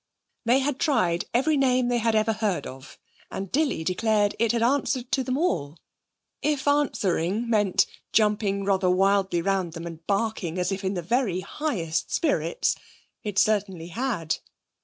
They 0.45 0.57
had 0.61 0.79
tried 0.79 1.25
every 1.31 1.57
name 1.57 1.87
they 1.87 1.99
had 1.99 2.15
ever 2.15 2.33
heard 2.33 2.65
of, 2.65 2.97
and 3.29 3.51
Dilly 3.51 3.83
declared 3.83 4.35
it 4.39 4.51
had 4.51 4.63
answered 4.63 5.11
to 5.11 5.23
them 5.23 5.37
all, 5.37 5.77
if 6.41 6.67
answering 6.67 7.47
meant 7.47 7.85
jumping 8.11 8.65
rather 8.65 8.89
wildly 8.89 9.43
round 9.43 9.73
them 9.73 9.85
and 9.85 10.03
barking 10.07 10.57
as 10.57 10.71
if 10.71 10.83
in 10.83 10.95
the 10.95 11.03
very 11.03 11.41
highest 11.41 12.11
spirits, 12.11 12.75
it 13.21 13.37
certainly 13.37 13.89
had. 13.89 14.37